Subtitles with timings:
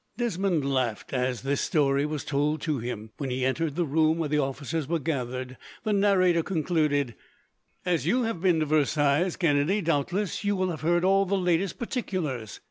[0.17, 4.29] Desmond laughed, as this story was told to him, when he entered the room where
[4.29, 5.57] the officers were gathered.
[5.83, 7.13] The narrator concluded:
[7.85, 11.77] "As you have been to Versailles, Kennedy, doubtless you will have heard all the latest
[11.77, 12.59] particulars.